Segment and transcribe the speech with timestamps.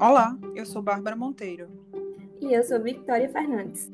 [0.00, 1.68] Olá, eu sou Bárbara Monteiro.
[2.40, 3.92] E eu sou Victoria Fernandes.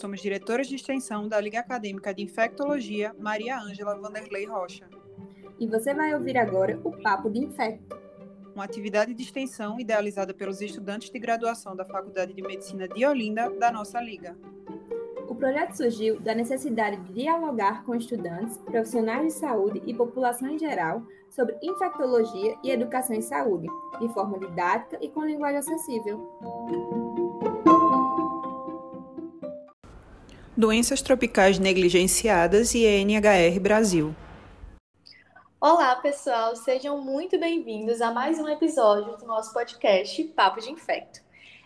[0.00, 4.88] Somos diretoras de extensão da Liga Acadêmica de Infectologia Maria Ângela Vanderlei Rocha.
[5.58, 7.98] E você vai ouvir agora o Papo de Infecto.
[8.54, 13.50] Uma atividade de extensão idealizada pelos estudantes de graduação da Faculdade de Medicina de Olinda
[13.50, 14.38] da nossa Liga.
[15.40, 20.58] O projeto surgiu da necessidade de dialogar com estudantes, profissionais de saúde e população em
[20.58, 23.66] geral sobre infectologia e educação em saúde,
[23.98, 26.30] de forma didática e com linguagem acessível.
[30.54, 34.14] Doenças tropicais negligenciadas e NHR Brasil.
[35.58, 41.20] Olá, pessoal, sejam muito bem-vindos a mais um episódio do nosso podcast Papo de Infecto.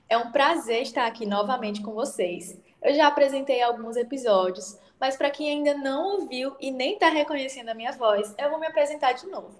[0.08, 2.56] É um prazer estar aqui novamente com vocês.
[2.84, 7.70] Eu já apresentei alguns episódios, mas para quem ainda não ouviu e nem está reconhecendo
[7.70, 9.58] a minha voz, eu vou me apresentar de novo.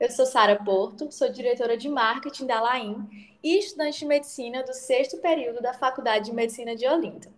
[0.00, 3.06] Eu sou Sara Porto, sou diretora de marketing da Laim
[3.44, 7.30] e estudante de medicina do sexto período da Faculdade de Medicina de Olinda.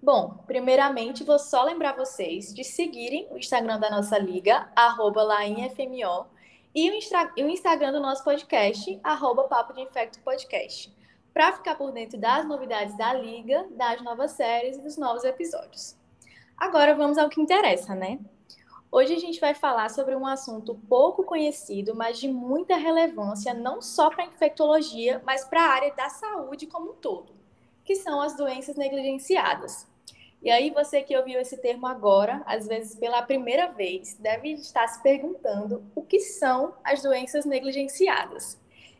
[0.00, 6.28] Bom, primeiramente vou só lembrar vocês de seguirem o Instagram da nossa liga, arroba LaimFMO,
[6.72, 10.96] e o, Instagram do nosso podcast, arroba Papo de Infecto Podcast,
[11.38, 15.94] para ficar por dentro das novidades da liga, das novas séries e dos novos episódios.
[16.56, 18.18] Agora vamos ao que interessa, né?
[18.90, 23.80] Hoje a gente vai falar sobre um assunto pouco conhecido, mas de muita relevância, não
[23.80, 27.32] só para a infectologia, mas para a área da saúde como um todo,
[27.84, 29.86] que são as doenças negligenciadas.
[30.42, 34.88] E aí, você que ouviu esse termo agora, às vezes pela primeira vez, deve estar
[34.88, 38.58] se perguntando o que são as doenças negligenciadas.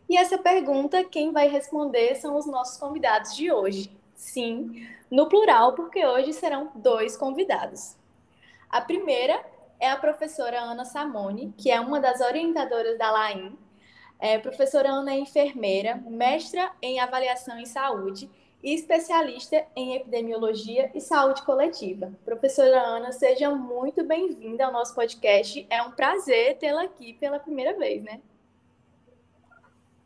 [0.08, 3.90] E essa pergunta, quem vai responder são os nossos convidados de hoje.
[4.14, 7.94] Sim, no plural, porque hoje serão dois convidados.
[8.70, 9.44] A primeira
[9.78, 13.56] é a professora Ana Samoni, que é uma das orientadoras da LAIM.
[14.18, 18.28] É, professora Ana é enfermeira, mestra em avaliação em saúde
[18.62, 22.12] e especialista em epidemiologia e saúde coletiva.
[22.24, 25.64] Professora Ana, seja muito bem-vinda ao nosso podcast.
[25.70, 28.20] É um prazer tê-la aqui pela primeira vez, né?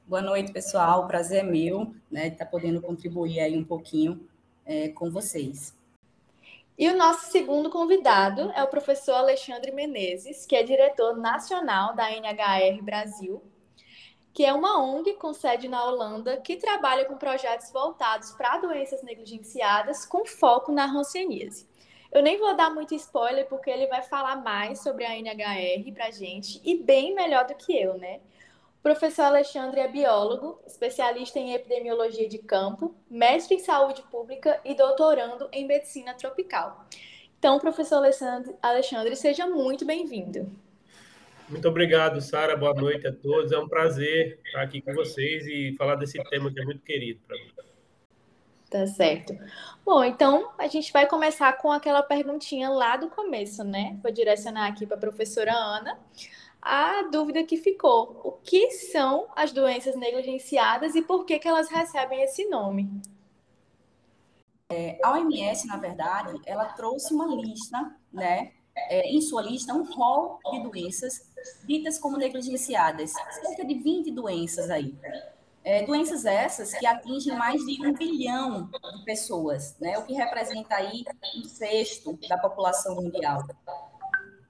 [0.07, 1.05] Boa noite, pessoal.
[1.05, 4.29] O prazer é meu, né, estar tá podendo contribuir aí um pouquinho
[4.65, 5.75] é, com vocês.
[6.79, 12.11] E o nosso segundo convidado é o professor Alexandre Menezes, que é diretor nacional da
[12.11, 13.43] NHR Brasil
[14.33, 19.03] que é uma ONG com sede na Holanda que trabalha com projetos voltados para doenças
[19.03, 21.69] negligenciadas com foco na hanseníase.
[22.11, 26.11] Eu nem vou dar muito spoiler porque ele vai falar mais sobre a NHR para
[26.11, 28.21] gente e bem melhor do que eu, né?
[28.83, 35.49] Professor Alexandre é biólogo, especialista em epidemiologia de campo, mestre em saúde pública e doutorando
[35.53, 36.85] em medicina tropical.
[37.39, 40.51] Então, professor Alexandre, Alexandre seja muito bem-vindo.
[41.49, 42.57] Muito obrigado, Sara.
[42.57, 43.53] Boa noite a todos.
[43.53, 47.21] É um prazer estar aqui com vocês e falar desse tema que é muito querido
[47.25, 47.53] para mim.
[48.69, 49.39] Tá certo.
[49.85, 53.97] Bom, então a gente vai começar com aquela perguntinha lá do começo, né?
[54.03, 56.01] Vou direcionar aqui para a professora Ana
[56.63, 58.21] a dúvida que ficou.
[58.23, 63.03] O que são as doenças negligenciadas e por que, que elas recebem esse nome?
[64.71, 69.83] É, a OMS, na verdade, ela trouxe uma lista, né, é, em sua lista um
[69.83, 71.31] rol de doenças
[71.67, 74.95] ditas como negligenciadas, cerca de 20 doenças aí.
[75.65, 80.77] É, doenças essas que atingem mais de um bilhão de pessoas, né, o que representa
[80.77, 81.05] aí
[81.37, 83.47] um sexto da população mundial.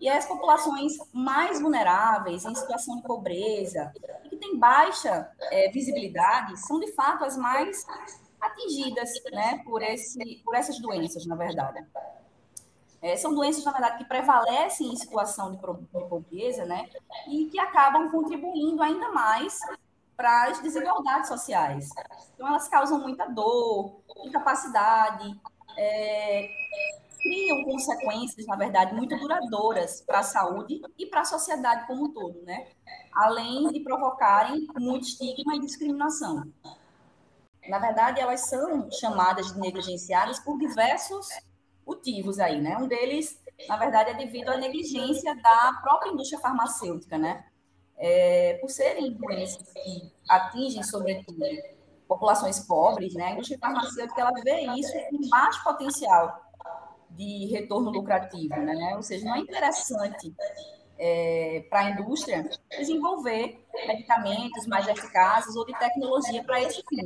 [0.02, 3.92] E as populações mais vulneráveis, em situação de pobreza,
[4.24, 7.86] e que têm baixa é, visibilidade, são de fato as mais
[8.40, 11.86] atingidas né, por, esse, por essas doenças, na verdade.
[13.00, 16.90] É, são doenças, na verdade, que prevalecem em situação de, de pobreza, né?
[17.28, 19.56] E que acabam contribuindo ainda mais
[20.16, 21.90] para as desigualdades sociais.
[22.34, 25.40] Então, elas causam muita dor, incapacidade,
[25.78, 26.50] é,
[27.22, 32.12] criam consequências, na verdade, muito duradouras para a saúde e para a sociedade como um
[32.12, 32.66] todo, né?
[33.14, 36.42] Além de provocarem muito estigma e discriminação.
[37.68, 41.28] Na verdade, elas são chamadas de negligenciadas por diversos
[41.86, 42.76] motivos aí, né?
[42.76, 47.44] Um deles, na verdade, é devido à negligência da própria indústria farmacêutica, né?
[47.96, 51.38] É, por serem doenças que atingem, sobretudo,
[52.08, 53.26] populações pobres, né?
[53.26, 56.41] A indústria farmacêutica ela vê isso com baixo potencial
[57.16, 58.94] de retorno lucrativo, né?
[58.96, 60.34] Ou seja, não é interessante
[60.98, 62.48] é, para a indústria
[62.78, 67.04] desenvolver medicamentos mais eficazes ou de tecnologia para esse fim.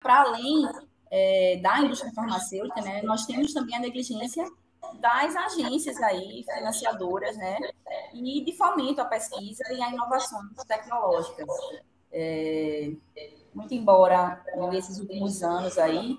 [0.00, 0.68] Para além
[1.10, 4.44] é, da indústria farmacêutica, né, nós temos também a negligência
[4.94, 7.58] das agências aí financiadoras, né,
[8.12, 11.46] e de fomento à pesquisa e à inovações tecnológicas.
[12.10, 12.92] É,
[13.54, 16.18] muito embora nesses últimos anos aí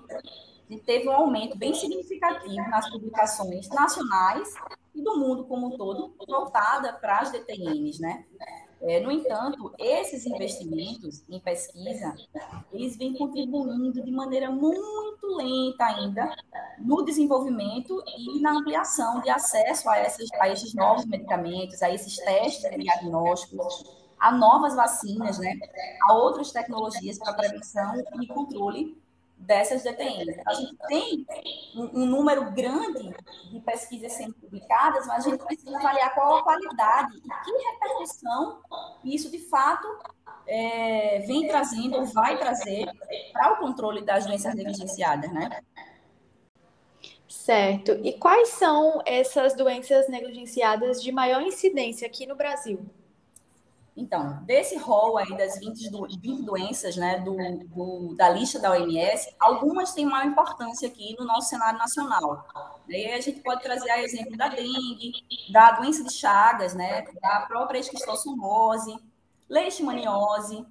[0.84, 4.54] teve um aumento bem significativo nas publicações nacionais
[4.94, 8.24] e do mundo como um todo voltada para as DTNs, né?
[8.86, 12.14] É, no entanto, esses investimentos em pesquisa,
[12.70, 16.30] eles vêm contribuindo de maneira muito lenta ainda
[16.78, 22.16] no desenvolvimento e na ampliação de acesso a, essas, a esses novos medicamentos, a esses
[22.16, 23.84] testes diagnósticos,
[24.18, 25.58] a novas vacinas, né,
[26.02, 29.02] a outras tecnologias para prevenção e controle
[29.36, 30.40] dessas DTNs.
[30.46, 31.26] A gente tem
[31.74, 33.14] um, um, número grande
[33.50, 38.60] de pesquisas sendo publicadas, mas a gente precisa avaliar qual a qualidade e que repercussão
[39.04, 39.86] isso, de fato,
[40.46, 42.86] é, vem trazendo ou vai trazer
[43.32, 45.62] para o controle das doenças negligenciadas, né?
[47.28, 47.92] Certo.
[48.02, 52.88] E quais são essas doenças negligenciadas de maior incidência aqui no Brasil?
[53.96, 55.88] Então, desse rol aí das 20,
[56.20, 57.36] 20 doenças né, do,
[57.68, 62.44] do, da lista da OMS, algumas têm maior importância aqui no nosso cenário nacional.
[62.88, 65.12] Daí a gente pode trazer a exemplo da dengue,
[65.52, 68.96] da doença de Chagas, né, da própria esquistossomose,
[69.48, 70.66] leishmaniose,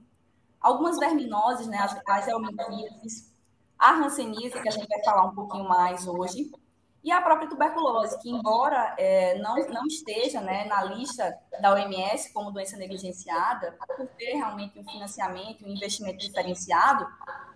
[0.59, 3.31] algumas verminoses, né, as, as helminthias,
[3.79, 6.51] a hanseníase, que a gente vai falar um pouquinho mais hoje,
[7.03, 12.31] e a própria tuberculose, que embora é, não, não esteja né, na lista da OMS
[12.31, 17.05] como doença negligenciada, por ter realmente um financiamento, um investimento diferenciado,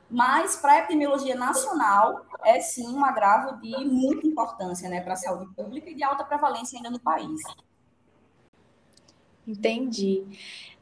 [0.10, 5.18] mas para a epidemiologia nacional é sim um agravo de muita importância né, para a
[5.18, 7.42] saúde pública e de alta prevalência ainda no país.
[9.48, 10.26] Entendi.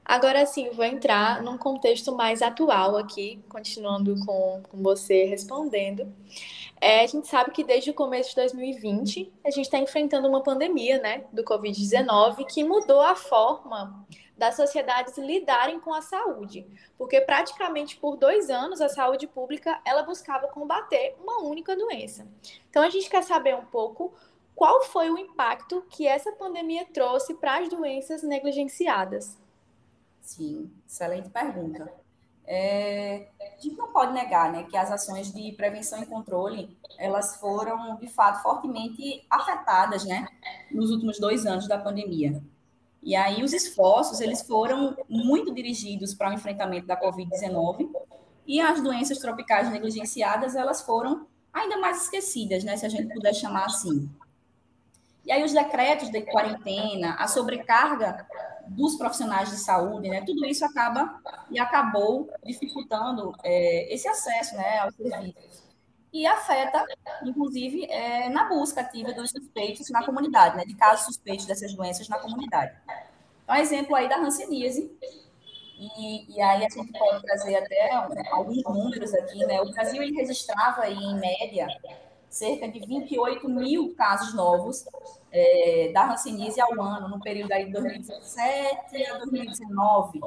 [0.03, 6.11] Agora sim, vou entrar num contexto mais atual aqui, continuando com, com você respondendo.
[6.85, 10.43] É, a gente sabe que desde o começo de 2020 a gente está enfrentando uma
[10.43, 14.05] pandemia, né, do Covid-19, que mudou a forma
[14.37, 16.63] das sociedades lidarem com a saúde,
[16.95, 22.27] porque praticamente por dois anos a saúde pública ela buscava combater uma única doença.
[22.69, 24.13] Então a gente quer saber um pouco
[24.53, 29.41] qual foi o impacto que essa pandemia trouxe para as doenças negligenciadas.
[30.21, 32.04] Sim, excelente pergunta.
[32.47, 37.37] É, a gente não pode negar né, que as ações de prevenção e controle elas
[37.37, 40.27] foram, de fato, fortemente afetadas né,
[40.71, 42.41] nos últimos dois anos da pandemia.
[43.01, 47.89] E aí os esforços eles foram muito dirigidos para o enfrentamento da Covid-19
[48.45, 53.33] e as doenças tropicais negligenciadas elas foram ainda mais esquecidas, né, se a gente puder
[53.33, 54.09] chamar assim.
[55.25, 58.27] E aí os decretos de quarentena, a sobrecarga
[58.67, 60.21] dos profissionais de saúde, né?
[60.25, 61.19] Tudo isso acaba
[61.51, 65.65] e acabou dificultando é, esse acesso, né, aos serviços
[66.15, 66.85] e afeta,
[67.25, 72.07] inclusive, é, na busca ativa dos suspeitos na comunidade, né, de casos suspeitos dessas doenças
[72.07, 72.73] na comunidade.
[73.43, 74.89] Então, exemplo aí da hanseníase,
[75.77, 77.91] e, e, aí a gente pode trazer até
[78.31, 79.61] alguns números aqui, né?
[79.61, 81.67] O Brasil ele registrava aí, em média
[82.35, 84.85] cerca de 28 mil casos novos
[85.31, 90.19] é, da hanseníase ao ano, no período aí de 2017 a 2019.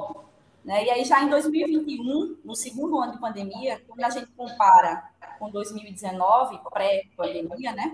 [0.65, 0.85] Né?
[0.85, 5.07] E aí, já em 2021, no segundo ano de pandemia, quando a gente compara
[5.37, 7.93] com 2019, pré-pandemia, né?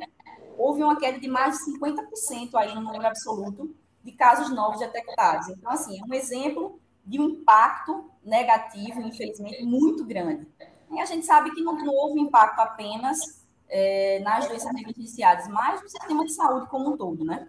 [0.58, 5.50] houve uma queda de mais de 50% aí no número absoluto de casos novos detectados.
[5.50, 10.48] Então, assim, é um exemplo de um impacto negativo, infelizmente, muito grande.
[10.90, 15.90] E a gente sabe que não houve impacto apenas é, nas doenças negligenciadas, mas no
[15.90, 17.48] sistema de saúde como um todo, né?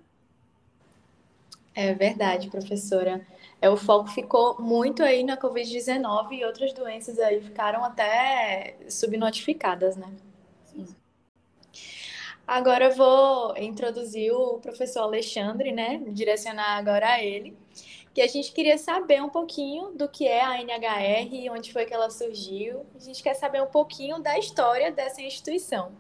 [1.75, 3.27] É verdade, professora.
[3.61, 9.95] É, o foco ficou muito aí na Covid-19 e outras doenças aí ficaram até subnotificadas,
[9.95, 10.11] né?
[10.65, 10.87] Sim.
[12.47, 15.99] Agora eu vou introduzir o professor Alexandre, né?
[16.09, 17.55] Direcionar agora a ele,
[18.15, 21.93] que a gente queria saber um pouquinho do que é a NHR, onde foi que
[21.93, 22.87] ela surgiu.
[22.95, 25.93] A gente quer saber um pouquinho da história dessa instituição.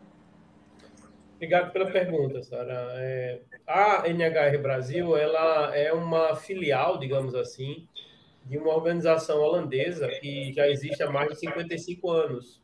[1.37, 2.95] Obrigado pela pergunta, Sara.
[2.97, 7.87] É, a NHR Brasil ela é uma filial, digamos assim,
[8.47, 12.63] de uma organização holandesa que já existe há mais de 55 anos.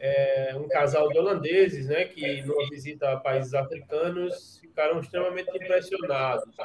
[0.00, 6.56] É um casal de holandeses, né, que numa visita a países africanos ficaram extremamente impressionados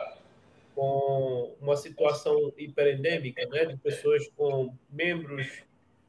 [0.73, 5.45] com uma situação hiperendêmica, né, de pessoas com membros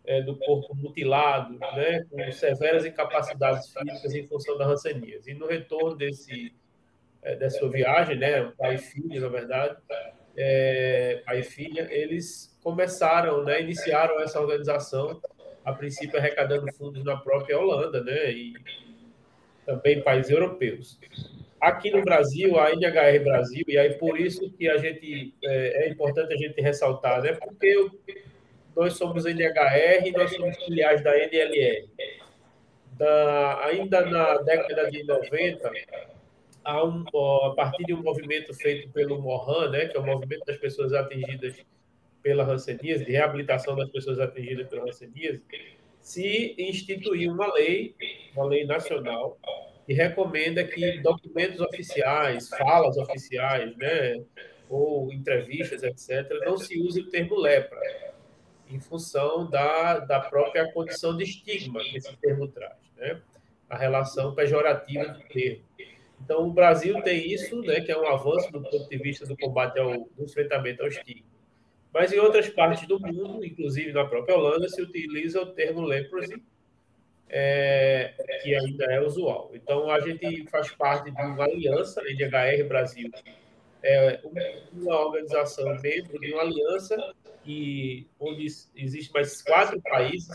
[0.08, 5.30] é, do corpo mutilado, né, com severas incapacidades físicas em função da hanseníase.
[5.30, 6.54] E no retorno desse,
[7.22, 9.76] é, dessa viagem, né, pai e filha, na verdade,
[10.34, 15.20] é, pai e filha, eles começaram, né, iniciaram essa organização,
[15.62, 18.54] a princípio arrecadando fundos na própria Holanda, né, e
[19.66, 20.98] também países europeus.
[21.60, 25.90] Aqui no Brasil, a NHR Brasil, e aí por isso que a gente é, é
[25.90, 27.90] importante a gente ressaltar, né, porque
[28.78, 31.88] nós somos NHR e nós somos filiais da NLR.
[32.92, 35.72] Da, ainda na década de 90,
[36.62, 37.04] a, um,
[37.44, 40.92] a partir de um movimento feito pelo Mohan, né, que é o movimento das pessoas
[40.92, 41.56] atingidas
[42.22, 45.42] pela hanseníase, de reabilitação das pessoas atingidas pela hanseníase,
[46.00, 47.96] se instituiu uma lei,
[48.32, 49.36] uma lei nacional,
[49.86, 54.22] que recomenda que documentos oficiais, falas oficiais, né,
[54.70, 57.80] ou entrevistas, etc., não se use o termo lepra,
[58.70, 63.20] em função da, da própria condição de estigma que esse termo traz, né?
[63.68, 65.62] a relação pejorativa do termo.
[66.22, 69.36] Então, o Brasil tem isso, né, que é um avanço do ponto de vista do
[69.36, 71.26] combate ao do enfrentamento ao estigma.
[71.92, 76.42] Mas em outras partes do mundo, inclusive na própria Holanda, se utiliza o termo leprosy,
[77.30, 79.50] é, que ainda é usual.
[79.54, 83.10] Então, a gente faz parte de uma aliança, a NHR Brasil,
[83.82, 84.20] é
[84.72, 86.96] uma organização membro de uma aliança
[87.48, 88.44] que, onde
[88.76, 90.28] existem mais quatro países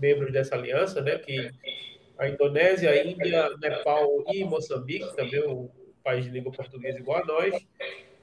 [0.00, 1.52] membros dessa aliança, né, que
[2.18, 5.70] a Indonésia, a Índia, Nepal e Moçambique, também um
[6.02, 7.54] país de língua portuguesa igual a nós,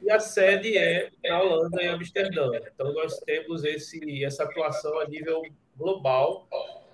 [0.02, 2.52] e a sede é na Holanda, em Amsterdã.
[2.74, 5.42] Então, nós temos esse, essa atuação a nível
[5.78, 6.46] global,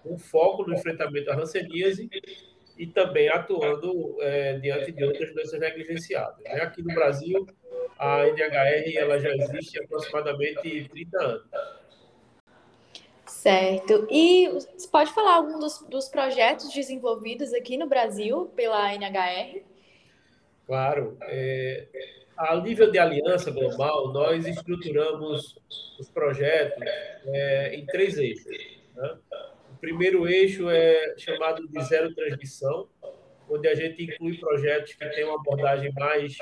[0.03, 2.07] com foco no enfrentamento da hanseníase
[2.77, 6.43] e também atuando é, diante de outras doenças negligenciadas.
[6.43, 6.61] Né?
[6.61, 7.47] Aqui no Brasil,
[7.99, 11.43] a NHR ela já existe há aproximadamente 30 anos.
[13.25, 14.07] Certo.
[14.09, 19.61] E você pode falar algum dos, dos projetos desenvolvidos aqui no Brasil pela NHR?
[20.65, 21.17] Claro.
[21.23, 21.87] É,
[22.37, 25.57] a nível de aliança global, nós estruturamos
[25.99, 26.81] os projetos
[27.27, 28.45] é, em três eixos.
[28.95, 29.17] Né?
[29.79, 32.87] primeiro eixo é chamado de zero transmissão,
[33.49, 36.37] onde a gente inclui projetos que têm uma abordagem mais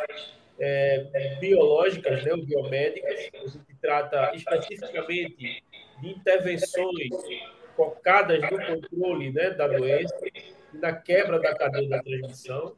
[0.60, 3.30] é, biológicas, né, biomédicas.
[3.34, 5.64] A gente trata especificamente
[6.02, 7.10] de intervenções
[7.76, 10.16] focadas no controle né, da doença
[10.74, 12.76] e na quebra da cadeia da transmissão.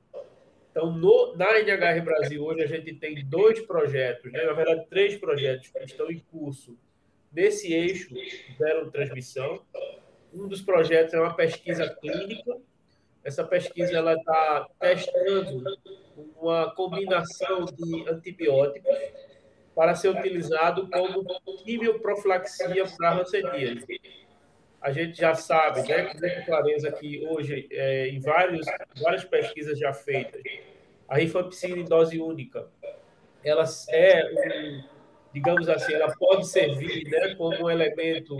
[0.71, 5.17] Então, no, na NHR Brasil, hoje a gente tem dois projetos, né, na verdade, três
[5.17, 6.77] projetos que estão em curso
[7.31, 8.13] nesse eixo
[8.57, 9.62] zero transmissão.
[10.33, 12.57] Um dos projetos é uma pesquisa clínica.
[13.24, 15.63] Essa pesquisa ela está testando
[16.39, 18.97] uma combinação de antibióticos
[19.75, 21.23] para ser utilizado como
[21.63, 24.01] quimioprofilaxia para hanseníase.
[24.81, 28.65] A gente já sabe, né, com clareza que hoje, é, em vários,
[29.01, 30.41] várias pesquisas já feitas,
[31.07, 32.67] a rifampicina em dose única,
[33.43, 34.21] ela é,
[35.33, 38.38] digamos assim, ela pode servir né, como um elemento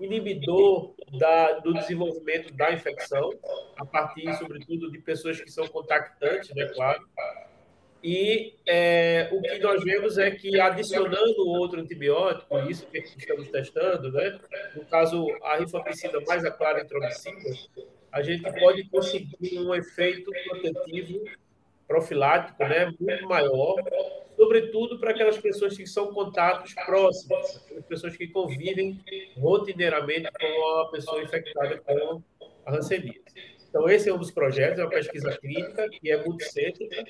[0.00, 3.30] inibidor da, do desenvolvimento da infecção,
[3.76, 7.06] a partir, sobretudo, de pessoas que são contactantes, né, claro.
[8.02, 14.10] E é, o que nós vemos é que, adicionando outro antibiótico, isso que estamos testando,
[14.10, 14.38] né,
[14.74, 17.38] no caso, a rifampicina mais a claritromicina,
[18.10, 21.24] a gente pode conseguir um efeito protetivo
[21.86, 23.76] profilático né, muito maior,
[24.40, 28.98] sobretudo para aquelas pessoas que são contatos próximos, aquelas pessoas que convivem
[29.36, 32.22] rotineiramente com a pessoa infectada com
[32.64, 33.20] a hanseníase.
[33.68, 37.04] Então, esse é um dos projetos, é uma pesquisa clínica que é multicêntrica,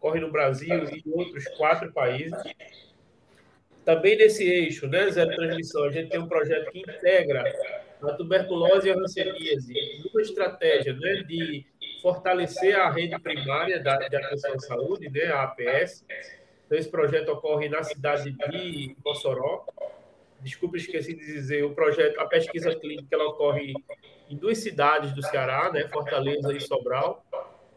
[0.00, 2.42] corre no Brasil e em outros quatro países.
[3.84, 7.44] Também nesse eixo, né, zero transmissão, a gente tem um projeto que integra
[8.02, 9.74] a tuberculose e a hanseníase,
[10.12, 11.64] uma estratégia né, de
[12.02, 16.04] fortalecer a rede primária da, de atenção à saúde, né, a APS.
[16.66, 19.66] Então, esse projeto ocorre na cidade de Mossoró.
[20.40, 23.72] Desculpe, esqueci de dizer, o projeto, a pesquisa clínica, ela ocorre
[24.28, 27.24] em duas cidades do Ceará, né, Fortaleza e Sobral,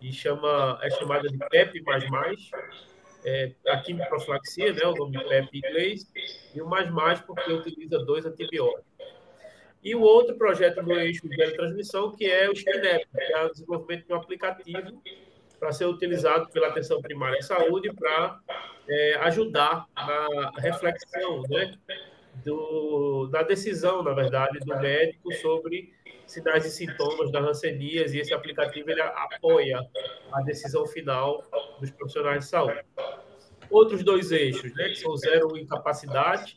[0.01, 1.82] e chama, é chamada de PEP++,
[3.25, 6.12] é, a quimioprofilaxia, né, o nome PEP em inglês,
[6.53, 8.86] e o mais mais porque utiliza dois antibióticos.
[9.84, 13.50] E o outro projeto no eixo de transmissão, que é o SPINEP, que é o
[13.50, 15.01] desenvolvimento de um aplicativo
[15.60, 18.40] para ser utilizado pela atenção primária em saúde para
[18.88, 21.76] é, ajudar na reflexão, né,
[22.46, 25.94] do, da decisão, na verdade, do médico sobre
[26.26, 29.80] sinais e sintomas da hanseníase, e esse aplicativo ele apoia
[30.32, 31.44] a decisão final
[31.80, 32.82] dos profissionais de saúde.
[33.70, 36.56] Outros dois eixos, né, que são zero incapacidade,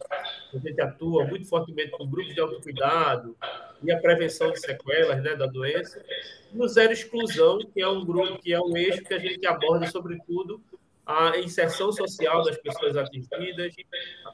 [0.55, 3.37] a gente atua muito fortemente com grupos de autocuidado
[3.83, 6.05] e a prevenção de sequelas né, da doença,
[6.52, 9.47] e o zero exclusão, que é um grupo, que é um eixo que a gente
[9.47, 10.61] aborda, sobretudo,
[11.07, 13.75] a inserção social das pessoas atingidas,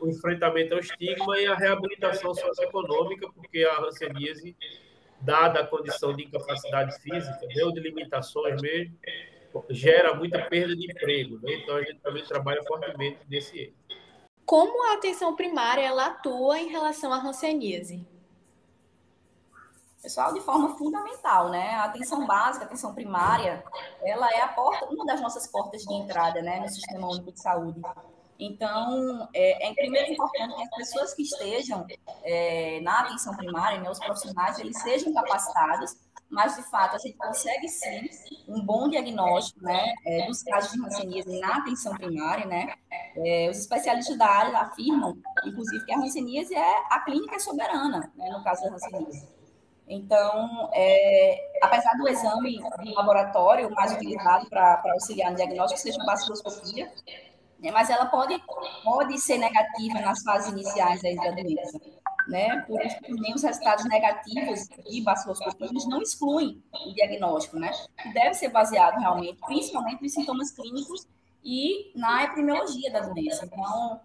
[0.01, 4.55] o enfrentamento ao estigma e a reabilitação socioeconômica, porque a hanseníase,
[5.23, 8.95] dada a condição de incapacidade física, né, ou de limitações mesmo,
[9.71, 11.39] gera muita perda de emprego.
[11.43, 11.55] Né?
[11.55, 13.75] Então, a gente também trabalha fortemente nesse eixo.
[14.45, 18.07] como a atenção primária ela atua em relação à hanseníase?
[20.01, 21.71] Pessoal, de forma fundamental, né?
[21.75, 23.65] A atenção básica, a atenção primária,
[24.03, 27.41] ela é a porta, uma das nossas portas de entrada, né, no Sistema Único de
[27.41, 27.81] Saúde.
[28.39, 31.87] Então, é, é primeiro importante que as pessoas que estejam
[32.23, 35.97] é, na atenção primária, né, os profissionais, eles sejam capacitados
[36.29, 38.09] mas de fato a gente consegue sim
[38.49, 42.75] um bom diagnóstico né, é, dos casos de hanseníase na atenção primária, né?
[43.17, 48.29] É, os especialistas da área afirmam, inclusive, que a hanseníase é a clínica soberana, né,
[48.31, 49.29] no caso da hanseníase.
[49.89, 56.07] Então, é, apesar do exame de laboratório mais utilizado para auxiliar no diagnóstico seja a
[56.07, 56.93] baciloscopia,
[57.59, 58.41] né, mas ela pode,
[58.85, 61.79] pode ser negativa nas fases iniciais da doença
[62.29, 62.61] né?
[62.67, 67.71] Por isso também os resultados negativos de baciloscopia não excluem o diagnóstico, né?
[68.13, 71.07] Deve ser baseado realmente, principalmente nos sintomas clínicos
[71.45, 73.47] e na epidemiologia da doença.
[73.47, 74.01] Então,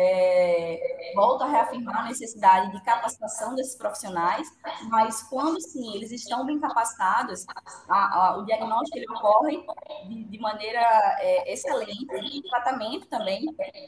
[0.00, 4.48] é, volto a reafirmar a necessidade de capacitação desses profissionais,
[4.88, 7.44] mas quando sim eles estão bem capacitados,
[7.88, 9.64] a, a, o diagnóstico ele ocorre
[10.06, 10.80] de, de maneira
[11.18, 13.44] é, excelente e o tratamento também,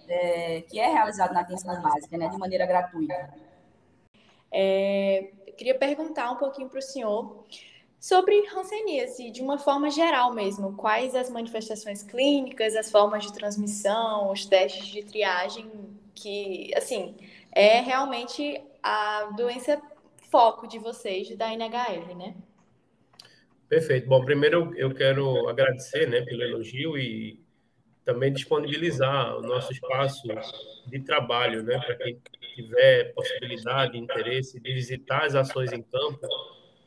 [0.09, 3.33] é, que é realizado na atenção básica, né, de maneira gratuita.
[4.53, 7.45] É, queria perguntar um pouquinho para o senhor
[8.01, 10.75] sobre hanseníase, de uma forma geral mesmo.
[10.75, 17.17] Quais as manifestações clínicas, as formas de transmissão, os testes de triagem, que, assim,
[17.53, 19.81] é realmente a doença
[20.31, 22.35] foco de vocês da NHL, né?
[23.69, 24.09] Perfeito.
[24.09, 27.41] Bom, primeiro eu quero agradecer né, pelo elogio e
[28.05, 30.27] também disponibilizar o nosso espaço
[30.87, 32.21] de trabalho, né, para quem
[32.55, 36.27] tiver possibilidade, interesse de visitar as ações em campo,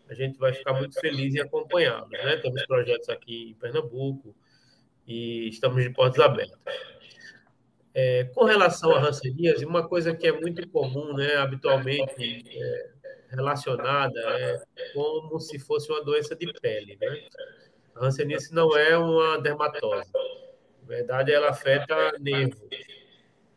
[0.10, 2.38] a gente vai ficar muito feliz em acompanhá-los, né?
[2.38, 4.36] Temos projetos aqui em Pernambuco
[5.08, 6.60] e estamos de portas abertas.
[7.94, 12.90] É, com relação a hanseníase, uma coisa que é muito comum, né, habitualmente é,
[13.30, 17.28] relacionada, é como se fosse uma doença de pele, né?
[17.96, 20.12] A hanseníase não é uma dermatose.
[20.82, 22.68] Na verdade, ela afeta nervos.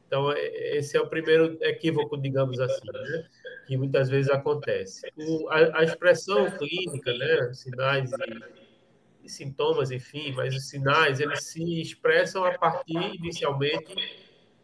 [0.07, 3.27] Então, é, esse é o primeiro equívoco, digamos assim, né?
[3.67, 5.03] que muitas vezes acontece.
[5.17, 7.53] O, a, a, expressão clínica, né?
[7.53, 13.95] sinais e, e, sintomas, enfim, mas os sinais, eles se expressam a partir, inicialmente,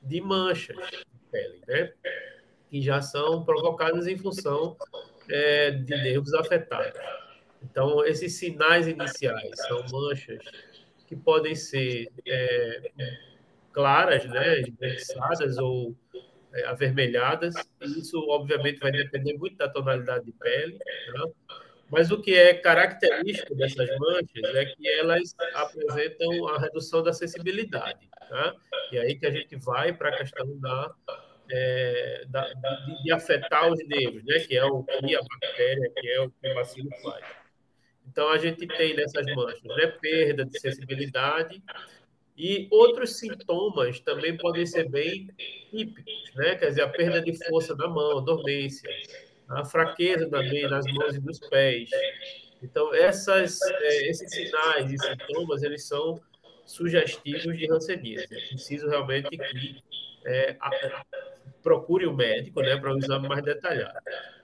[0.03, 1.93] de manchas de pele, né?
[2.71, 4.77] que já são provocadas em função
[5.29, 6.99] é, de nervos afetados.
[7.62, 10.43] Então, esses sinais iniciais são manchas
[11.07, 12.91] que podem ser é,
[13.73, 15.95] claras, né, esbranquiçadas ou
[16.55, 17.55] é, avermelhadas.
[17.81, 20.79] Isso, obviamente, vai depender muito da tonalidade de pele.
[20.79, 21.33] Né?
[21.93, 28.09] Mas o que é característico dessas manchas é que elas apresentam a redução da sensibilidade.
[28.31, 28.57] Tá?
[28.91, 30.95] E aí que a gente vai para a questão da,
[31.51, 34.39] é, da de, de, afetar os nervos, né?
[34.39, 37.27] que é o que a bactéria, que é o que o bacilo faz.
[38.09, 39.87] Então, a gente tem nessas manchas né?
[40.01, 41.63] perda de sensibilidade,
[42.35, 45.29] e outros sintomas também podem ser bem
[45.71, 46.57] típicos, né?
[46.57, 48.89] Quer dizer, a perda de força da mão, dormência,
[49.53, 51.91] a fraqueza também nas mãos e nos pés.
[52.62, 56.21] Então, essas, é, esses sinais e sintomas, eles são
[56.65, 58.27] sugestivos de hanseníase.
[58.31, 59.83] É preciso realmente que
[60.25, 61.05] é, a,
[61.62, 63.99] procure o médico né, para um exame mais detalhado.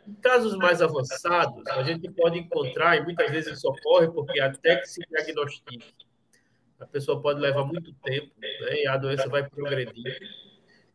[0.07, 4.77] Em casos mais avançados, a gente pode encontrar, e muitas vezes isso ocorre porque até
[4.77, 6.09] que se diagnostique
[6.81, 10.19] a pessoa pode levar muito tempo né, e a doença vai progredir.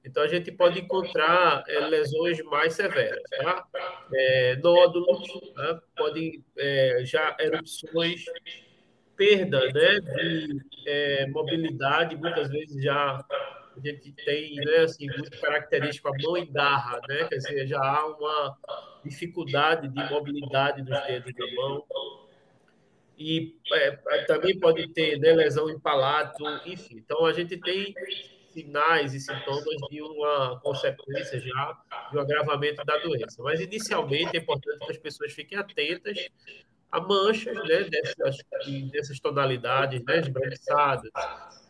[0.06, 3.66] Então, a gente pode encontrar é, lesões mais severas, tá?
[4.14, 5.82] É, nódulos, tá?
[5.96, 8.26] pode é, já erupções,
[9.16, 13.24] perda né, de mobilidade, muitas vezes já
[13.76, 17.26] a gente tem, né, assim, muito característico a mão endarra, né?
[17.28, 18.58] Quer dizer, já há uma
[19.04, 21.84] dificuldade de mobilidade dos dedos da mão
[23.18, 23.56] e
[24.28, 26.98] também pode ter né, lesão em palato, enfim.
[26.98, 27.94] Então, a gente tem
[28.54, 31.78] sinais e sintomas de uma consequência já
[32.12, 33.42] de um agravamento da doença.
[33.42, 36.30] Mas, inicialmente, é importante que as pessoas fiquem atentas
[36.92, 38.38] a manchas né, dessas,
[38.92, 41.10] dessas tonalidades, né, esbranquiçadas,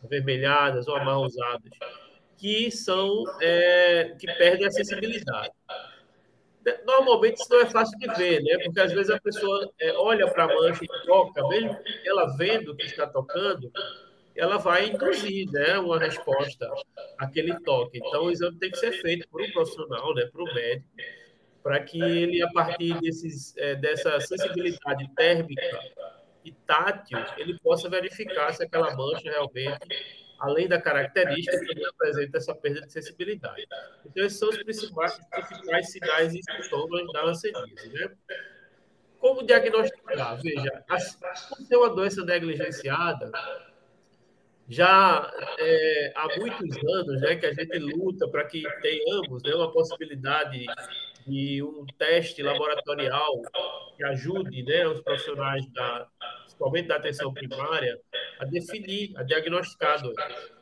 [0.04, 1.72] avermelhadas ou amarronzadas,
[2.38, 5.54] que são é, que perdem a sensibilidade
[6.86, 8.58] normalmente isso não é fácil de ver, né?
[8.64, 12.76] Porque às vezes a pessoa é, olha para a mancha e toca, mesmo ela vendo
[12.76, 13.72] que está tocando,
[14.36, 16.70] ela vai induzir, né, uma resposta
[17.18, 17.98] àquele toque.
[17.98, 20.88] Então o exame tem que ser feito por um profissional, né, por um médico,
[21.62, 25.80] para que ele a partir desses é, dessa sensibilidade térmica
[26.44, 29.80] e tátil, ele possa verificar se aquela mancha realmente
[30.44, 33.66] além da característica, também apresenta essa perda de sensibilidade.
[34.06, 37.90] Então, esses são os principais, principais sinais e sintomas da hanseníase.
[37.94, 38.12] Né?
[39.20, 40.42] Como diagnosticar?
[40.42, 40.84] Veja,
[41.48, 43.32] por ser uma doença negligenciada,
[44.68, 49.72] já é, há muitos anos né, que a gente luta para que tenhamos né, uma
[49.72, 50.66] possibilidade
[51.28, 53.42] de um teste laboratorial
[53.96, 56.08] que ajude né, os profissionais, da,
[56.42, 58.00] principalmente da atenção primária,
[58.40, 60.54] a definir, a diagnosticar a doença.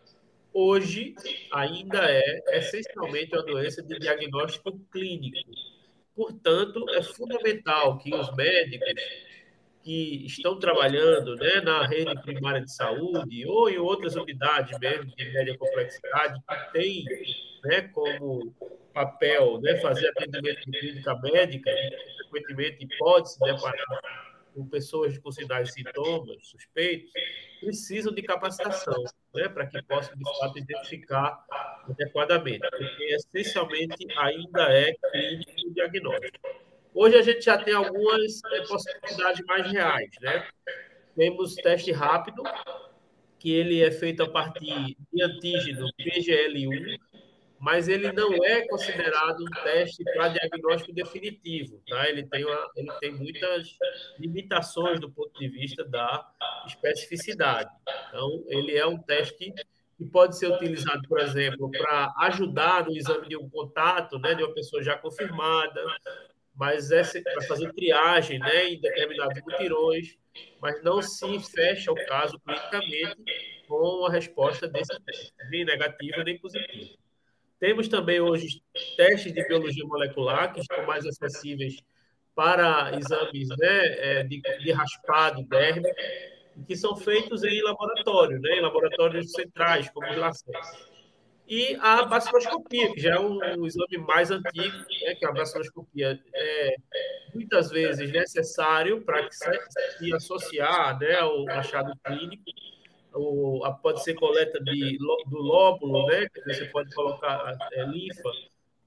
[0.53, 1.15] Hoje,
[1.51, 5.49] ainda é essencialmente uma doença de diagnóstico clínico.
[6.13, 8.93] Portanto, é fundamental que os médicos
[9.83, 15.31] que estão trabalhando né, na rede primária de saúde ou em outras unidades mesmo de
[15.31, 17.05] média complexidade que têm
[17.63, 18.53] né, como
[18.93, 21.71] papel né, fazer atendimento de clínica médica,
[22.29, 27.11] frequentemente pode se deparar com pessoas com sinais e sintomas suspeitos,
[27.61, 31.45] precisam de capacitação né, para que possam, de fato, identificar
[31.87, 36.60] adequadamente, porque essencialmente ainda é clínico diagnóstico.
[36.93, 40.47] Hoje a gente já tem algumas é, possibilidades mais reais, né?
[41.15, 42.43] Temos teste rápido,
[43.39, 46.99] que ele é feito a partir de antígeno PGL1,
[47.59, 52.09] mas ele não é considerado um teste para diagnóstico definitivo, tá?
[52.09, 53.77] Ele tem, uma, ele tem muitas
[54.19, 56.27] limitações do ponto de vista da
[56.65, 57.69] especificidade.
[58.09, 59.53] Então, ele é um teste
[59.97, 64.43] que pode ser utilizado, por exemplo, para ajudar no exame de um contato, né, de
[64.43, 65.83] uma pessoa já confirmada,
[66.55, 70.17] mas é para fazer triagem né, em determinados mutirões,
[70.61, 76.37] mas não se fecha o caso clinicamente com a resposta desse teste, nem negativa nem
[76.37, 76.97] positiva.
[77.59, 78.61] Temos também hoje
[78.97, 81.77] testes de biologia molecular, que estão mais acessíveis
[82.35, 85.89] para exames né, é, de, de raspado dérmico,
[86.67, 90.90] que são feitos em laboratório, né, em laboratórios centrais, como os LACES
[91.53, 95.33] e a baciloscopia, que já é um, um exame mais antigo, né, que é a
[95.33, 96.75] baciloscopia é
[97.35, 99.51] muitas vezes necessário para que se,
[99.97, 102.45] se associar né, ao achado clínico.
[103.13, 108.31] O, a, pode ser coleta de, do lóbulo, né, que você pode colocar é, linfa,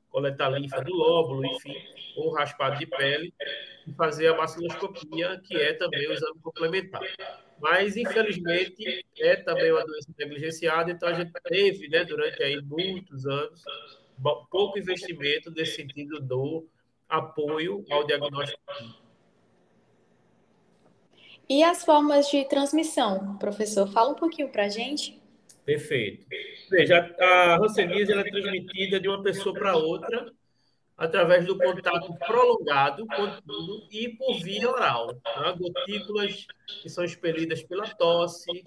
[0.09, 1.77] coletar linfa do lóbulo, enfim,
[2.17, 3.31] ou raspado de pele,
[3.87, 7.03] e fazer a baciloscopia, que é também o exame complementar.
[7.61, 13.27] Mas, infelizmente, é também uma doença negligenciada, então a gente teve, né, durante aí muitos
[13.27, 13.63] anos,
[14.51, 16.67] pouco investimento nesse sentido do
[17.09, 18.61] apoio ao diagnóstico
[21.49, 23.87] E as formas de transmissão, professor?
[23.89, 25.21] Fala um pouquinho para a gente.
[25.65, 26.27] Perfeito.
[26.71, 30.33] Veja, a hanseníase é transmitida de uma pessoa para outra
[30.97, 35.15] através do contato prolongado, contínuo e por via oral.
[35.23, 35.53] Tá?
[35.53, 36.47] Gotículas
[36.83, 38.63] que são expelidas pela tosse.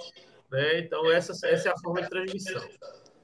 [0.52, 0.80] Né?
[0.80, 2.68] Então, essa, essa é a forma de transmissão.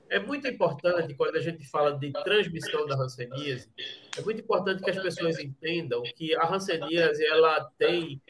[0.09, 3.67] É muito importante, quando a gente fala de transmissão da hanseníase,
[4.15, 8.21] é muito importante que as pessoas entendam que a hanseníase ela tem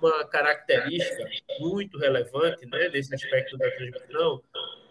[0.00, 1.28] uma característica
[1.60, 4.42] muito relevante né, nesse aspecto da transmissão,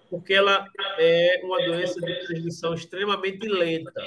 [0.09, 0.67] porque ela
[0.99, 4.03] é uma doença de transmissão extremamente lenta.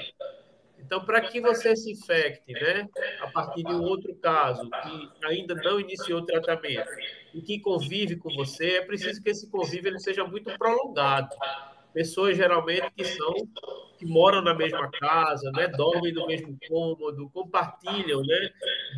[0.88, 2.88] Então, para que você se infecte, né,
[3.20, 6.88] a partir de um outro caso que ainda não iniciou o tratamento
[7.34, 11.28] e que convive com você, é preciso que esse convívio ele seja muito prolongado.
[11.92, 13.34] Pessoas geralmente que são
[13.98, 18.50] que moram na mesma casa, né, dormem no mesmo cômodo, compartilham, né,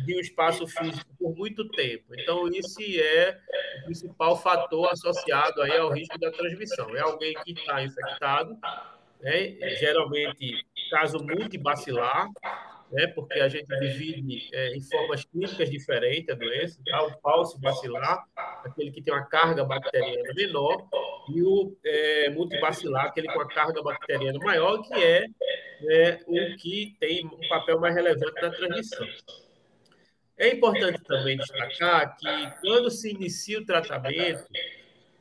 [0.05, 2.05] de um espaço físico por muito tempo.
[2.17, 3.37] Então, esse é
[3.81, 6.95] o principal fator associado aí ao risco da transmissão.
[6.95, 8.57] É alguém que está infectado
[9.21, 9.57] né?
[9.77, 12.27] geralmente caso multibacilar,
[12.91, 13.07] né?
[13.07, 17.03] porque a gente divide é, em formas clínicas diferentes a doença, tá?
[17.05, 18.25] o falso bacilar,
[18.63, 20.87] aquele que tem uma carga bacteriana menor,
[21.29, 25.25] e o é, multibacilar, aquele com a carga bacteriana maior, que é,
[25.89, 29.07] é o que tem um papel mais relevante na transmissão.
[30.37, 34.43] É importante também destacar que quando se inicia o tratamento,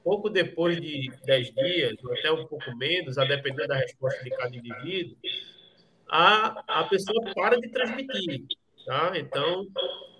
[0.02, 4.30] pouco depois de 10 dias, ou até um pouco menos, a depender da resposta de
[4.30, 5.16] cada indivíduo,
[6.08, 8.44] a, a pessoa para de transmitir.
[8.84, 9.12] Tá?
[9.16, 9.66] Então,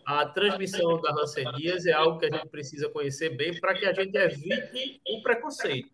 [0.07, 3.93] a transmissão da hanseníase é algo que a gente precisa conhecer bem para que a
[3.93, 5.91] gente evite o preconceito,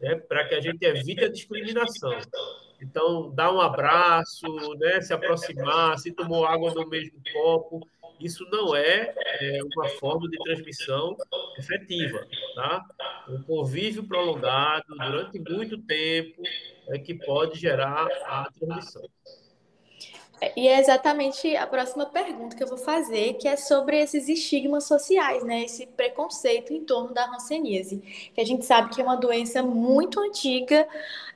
[0.00, 0.16] né?
[0.16, 2.18] para que a gente evite a discriminação.
[2.80, 4.46] Então, dar um abraço,
[4.78, 5.00] né?
[5.00, 7.86] se aproximar, se tomou água no mesmo copo,
[8.20, 11.16] isso não é, é, uma forma de transmissão
[11.58, 12.26] efetiva.
[12.54, 12.84] Tá?
[13.28, 16.42] Um convívio prolongado durante muito tempo
[16.88, 19.08] é que pode gerar a transmissão.
[20.56, 24.84] E é exatamente a próxima pergunta que eu vou fazer, que é sobre esses estigmas
[24.84, 25.64] sociais, né?
[25.64, 27.98] Esse preconceito em torno da hanseníase,
[28.34, 30.88] que a gente sabe que é uma doença muito antiga.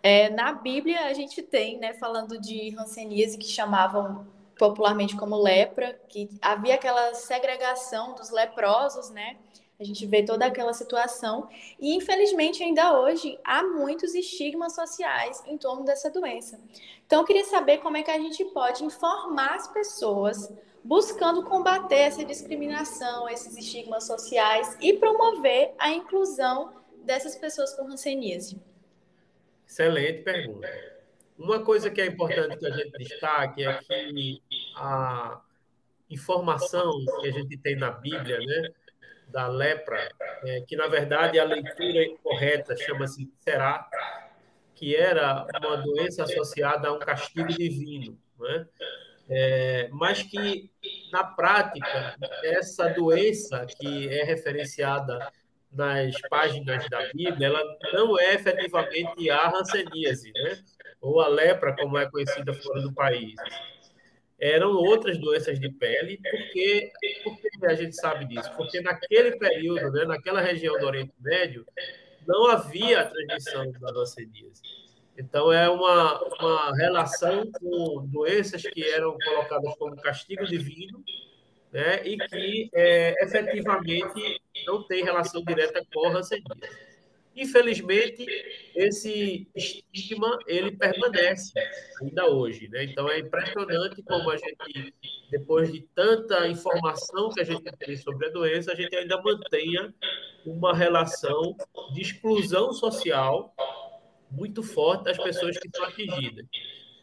[0.03, 4.27] É, na Bíblia a gente tem, né, falando de hanseníase que chamavam
[4.58, 9.36] popularmente como lepra, que havia aquela segregação dos leprosos, né?
[9.78, 11.48] A gente vê toda aquela situação
[11.80, 16.60] e infelizmente ainda hoje há muitos estigmas sociais em torno dessa doença.
[17.06, 21.96] Então eu queria saber como é que a gente pode informar as pessoas buscando combater
[21.96, 28.60] essa discriminação, esses estigmas sociais e promover a inclusão dessas pessoas com hanseníase.
[29.66, 30.93] Excelente pergunta.
[31.37, 34.42] Uma coisa que é importante que a gente destaque é que
[34.77, 35.40] a
[36.09, 38.68] informação que a gente tem na Bíblia, né,
[39.29, 40.09] da lepra,
[40.44, 43.88] é, que na verdade a leitura correta chama-se será,
[44.75, 48.66] que era uma doença associada a um castigo divino, né?
[49.29, 50.70] É, mas que
[51.11, 55.33] na prática essa doença que é referenciada
[55.73, 60.62] nas páginas da Bíblia, ela não é efetivamente a hanseníase, né?
[61.04, 63.34] Ou a lepra, como é conhecida fora do país
[64.44, 68.50] eram outras doenças de pele, porque, porque a gente sabe disso?
[68.56, 71.64] Porque naquele período, né, naquela região do Oriente Médio,
[72.26, 74.60] não havia a transmissão da hanseníase.
[75.16, 81.02] Então, é uma, uma relação com doenças que eram colocadas como castigo divino
[81.72, 86.93] né, e que é, efetivamente não tem relação direta com a hanseníase.
[87.37, 88.25] Infelizmente,
[88.77, 91.53] esse estigma ele permanece
[92.01, 92.85] ainda hoje, né?
[92.85, 94.94] Então é impressionante como a gente,
[95.31, 99.92] depois de tanta informação que a gente tem sobre a doença, a gente ainda mantenha
[100.47, 101.57] uma relação
[101.92, 103.55] de exclusão social
[104.31, 106.47] muito forte das pessoas que são atingidas.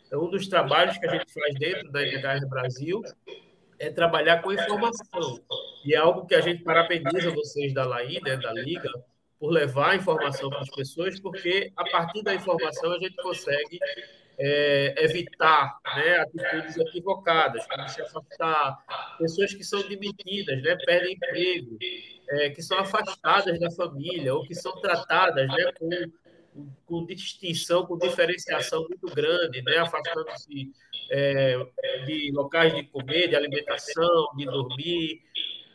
[0.06, 3.02] Então, um dos trabalhos que a gente faz dentro da NHR Brasil
[3.80, 5.39] é trabalhar com informação.
[5.84, 8.91] E é algo que a gente parabeniza vocês da LAI, né, da Liga,
[9.41, 13.80] por levar a informação para as pessoas, porque a partir da informação a gente consegue
[14.38, 18.77] é, evitar né, atitudes equivocadas, como se afastar.
[19.17, 21.75] Pessoas que são demitidas, né, perdem emprego,
[22.30, 27.97] é, que são afastadas da família ou que são tratadas né, com, com distinção, com
[27.97, 30.71] diferenciação muito grande, né, afastando-se
[31.10, 31.58] é,
[32.06, 35.19] de locais de comer, de alimentação, de dormir,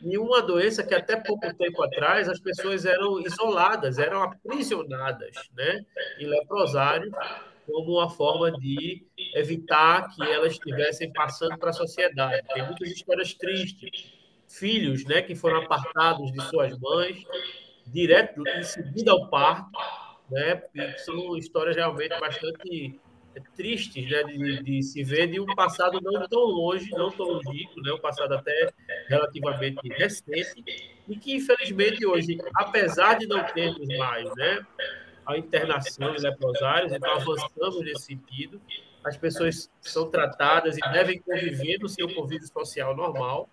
[0.01, 5.85] e uma doença que até pouco tempo atrás as pessoas eram isoladas, eram aprisionadas né,
[6.19, 7.11] em leprosários,
[7.65, 9.05] como uma forma de
[9.35, 12.47] evitar que elas estivessem passando para a sociedade.
[12.53, 14.15] Tem muitas histórias tristes.
[14.47, 17.21] Filhos né, que foram apartados de suas mães,
[17.85, 19.69] direto em seguida ao parto,
[20.31, 22.97] né, e são histórias realmente bastante
[23.55, 27.81] tristes né, de, de, se ver de um passado não tão longe, não tão longínquo,
[27.81, 28.71] né, um passado até
[29.07, 30.63] relativamente recente,
[31.07, 34.65] e que infelizmente hoje, apesar de não termos mais né,
[35.25, 38.61] a internação de leprosários, então avançamos nesse sentido,
[39.03, 43.49] as pessoas são tratadas e devem conviver no seu convívio social normal,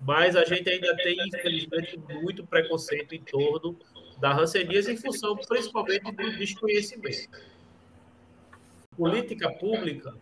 [0.00, 3.78] mas a gente ainda tem, infelizmente, muito preconceito em torno
[4.18, 7.28] da hanseníase em função principalmente do desconhecimento
[9.00, 10.14] política pública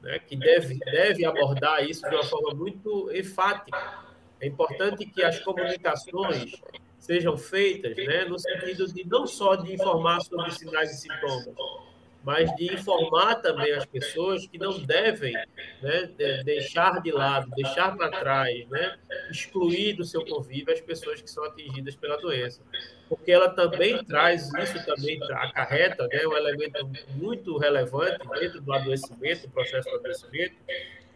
[0.00, 4.06] né, que deve, deve abordar isso de uma forma muito enfática.
[4.40, 6.52] É importante que as comunicações
[6.96, 11.56] sejam feitas né, no sentido de não só de informar sobre sinais e sintomas,
[12.22, 15.32] mas de informar também as pessoas que não devem
[15.82, 16.08] né,
[16.44, 18.96] deixar de lado, deixar para trás, né,
[19.28, 22.62] excluir do seu convívio as pessoas que são atingidas pela doença.
[23.08, 29.46] Porque ela também traz, isso também acarreta né, um elemento muito relevante dentro do adoecimento,
[29.46, 30.54] do processo do adoecimento,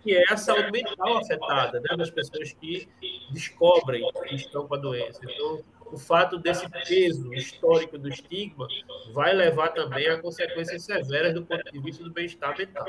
[0.03, 2.89] que é a saúde mental afetada né, das pessoas que
[3.31, 5.21] descobrem que estão com a doença.
[5.23, 8.67] Então, o fato desse peso histórico do estigma
[9.13, 12.87] vai levar também a consequências severas do ponto de vista do bem-estar mental.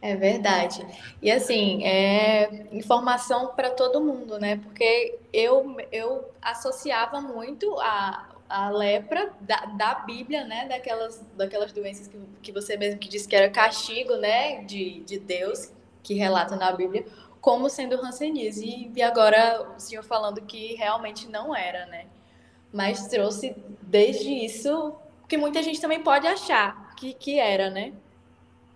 [0.00, 0.86] É verdade.
[1.22, 4.56] E assim, é informação para todo mundo, né?
[4.56, 10.66] Porque eu, eu associava muito a, a lepra da, da Bíblia, né?
[10.68, 14.62] Daquelas, daquelas doenças que, que você mesmo que disse que era castigo, né?
[14.64, 17.06] De, de Deus, que relata na Bíblia,
[17.40, 18.90] como sendo hanseníase.
[18.94, 22.06] E agora o senhor falando que realmente não era, né?
[22.72, 24.94] Mas trouxe desde isso
[25.26, 27.92] que muita gente também pode achar que, que era, né?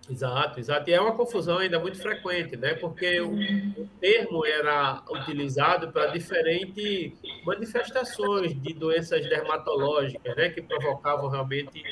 [0.09, 0.89] Exato, exato.
[0.89, 2.73] E é uma confusão ainda muito frequente, né?
[2.73, 7.13] Porque o, o termo era utilizado para diferentes
[7.45, 10.49] manifestações de doenças dermatológicas, né?
[10.49, 11.83] Que provocavam realmente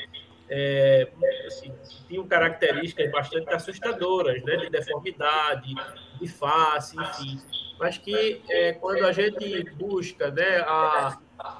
[0.50, 1.08] é,
[1.46, 1.72] assim,
[2.08, 5.72] tinham características bastante assustadoras, né, de deformidade,
[6.20, 7.40] de face, enfim.
[7.78, 11.16] Mas que é, quando a gente busca né, a,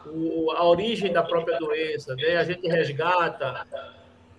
[0.06, 3.64] o, a origem da própria doença, né, a gente resgata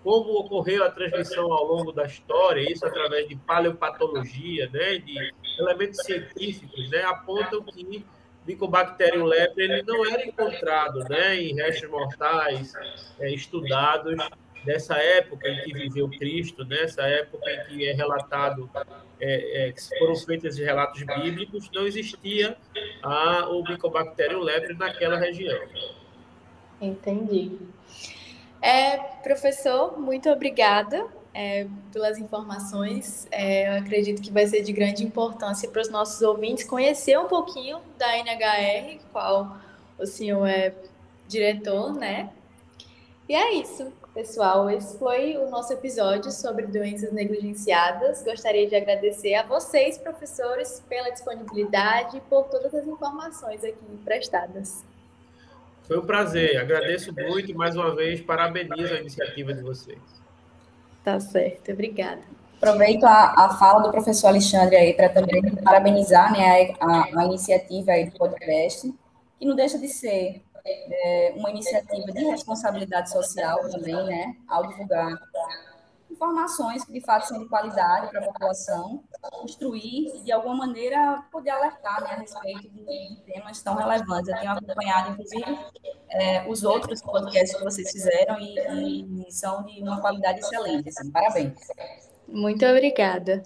[0.03, 6.03] como ocorreu a transmissão ao longo da história, isso através de paleopatologia, né, de elementos
[6.03, 8.05] científicos, né, apontam que
[8.47, 12.73] Mycobacterium lepre ele não era encontrado né, em restos mortais
[13.19, 14.15] é, estudados
[14.65, 18.69] dessa época em que viveu Cristo, nessa época em que é relatado,
[19.19, 22.57] é, é, que foram feitos relatos bíblicos, não existia
[23.03, 25.59] a, o Mycobacterium lepre naquela região.
[26.79, 27.59] Entendi.
[28.61, 33.27] É, professor, muito obrigada é, pelas informações.
[33.31, 37.27] É, eu acredito que vai ser de grande importância para os nossos ouvintes conhecer um
[37.27, 39.57] pouquinho da NHR, qual
[39.97, 40.73] o senhor é
[41.27, 42.29] diretor, né?
[43.27, 44.69] E é isso, pessoal.
[44.69, 48.21] Esse foi o nosso episódio sobre doenças negligenciadas.
[48.23, 54.83] Gostaria de agradecer a vocês, professores, pela disponibilidade e por todas as informações aqui prestadas.
[55.91, 56.55] Foi um prazer.
[56.55, 58.21] Agradeço muito mais uma vez.
[58.21, 59.99] Parabenizo a iniciativa de vocês.
[61.03, 62.21] Tá certo, obrigada.
[62.55, 67.91] Aproveito a, a fala do professor Alexandre aí para também parabenizar né, a, a, iniciativa
[67.91, 68.89] aí do podcast,
[69.37, 75.19] que não deixa de ser é, uma iniciativa de responsabilidade social também, né, ao divulgar
[76.21, 81.25] informações que de fato são de qualidade para a população, construir e de alguma maneira
[81.31, 84.29] poder alertar né, a respeito de, temas tão relevantes.
[84.29, 85.59] Eu tenho acompanhado, inclusive,
[86.09, 90.89] é, os outros podcasts que vocês fizeram e, e são de uma qualidade excelente.
[90.89, 91.53] Assim, parabéns.
[92.27, 93.43] Muito obrigada.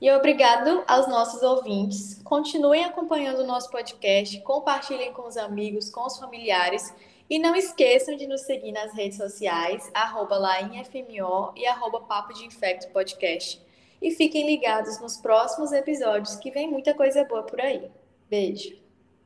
[0.00, 2.20] E obrigado aos nossos ouvintes.
[2.22, 6.94] Continuem acompanhando o nosso podcast, compartilhem com os amigos, com os familiares
[7.28, 12.44] e não esqueçam de nos seguir nas redes sociais, arroba LainFMO e arroba Papo de
[12.44, 13.60] Infecto Podcast.
[14.00, 17.90] E fiquem ligados nos próximos episódios, que vem muita coisa boa por aí.
[18.28, 18.83] Beijo!